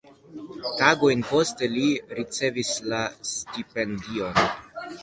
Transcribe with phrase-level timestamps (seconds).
[0.79, 1.85] Tagojn poste, li
[2.21, 3.05] ricevis la
[3.35, 4.45] stipendion.